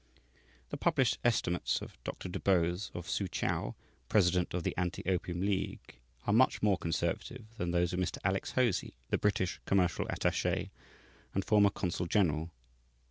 The 0.69 0.77
published 0.77 1.19
estimates 1.23 1.79
of 1.79 2.03
Dr. 2.03 2.27
Du 2.27 2.39
Bose, 2.39 2.89
of 2.95 3.05
Soochow, 3.05 3.75
president 4.09 4.51
of 4.55 4.63
the 4.63 4.75
Anti 4.75 5.03
opium 5.05 5.41
League, 5.41 5.99
are 6.25 6.33
much 6.33 6.63
more 6.63 6.75
conservative 6.75 7.45
than 7.59 7.69
those 7.69 7.93
of 7.93 7.99
Mr. 7.99 8.17
Alex 8.23 8.53
Hosie, 8.53 8.95
the 9.11 9.19
British 9.19 9.59
commercial 9.67 10.07
attaché 10.07 10.71
and 11.35 11.45
former 11.45 11.69
consul 11.69 12.07
general. 12.07 12.49